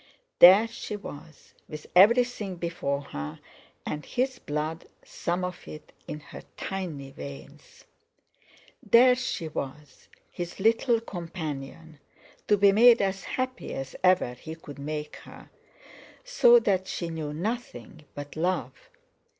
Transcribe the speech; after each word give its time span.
There 0.39 0.67
she 0.67 0.95
was 0.95 1.53
with 1.67 1.85
everything 1.95 2.55
before 2.55 3.01
her, 3.03 3.39
and 3.85 4.03
his 4.03 4.39
blood—some 4.39 5.43
of 5.45 5.67
it—in 5.67 6.21
her 6.21 6.41
tiny 6.57 7.11
veins. 7.11 7.85
There 8.81 9.13
she 9.13 9.47
was, 9.49 10.07
his 10.31 10.59
little 10.59 11.01
companion, 11.01 11.99
to 12.47 12.57
be 12.57 12.71
made 12.71 12.99
as 12.99 13.23
happy 13.25 13.75
as 13.75 13.95
ever 14.03 14.33
he 14.33 14.55
could 14.55 14.79
make 14.79 15.17
her, 15.17 15.51
so 16.23 16.57
that 16.57 16.87
she 16.87 17.11
knew 17.11 17.31
nothing 17.31 18.05
but 18.15 18.35
love. 18.35 18.73